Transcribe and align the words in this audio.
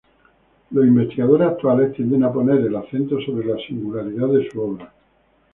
Los 0.71 0.87
investigadores 0.87 1.47
actuales 1.47 1.93
tienden 1.95 2.23
a 2.23 2.33
poner 2.33 2.57
el 2.61 2.75
acento 2.75 3.21
sobre 3.21 3.45
la 3.45 3.57
singularidad 3.67 4.29
de 4.29 4.49
su 4.49 4.59
obra. 4.59 4.91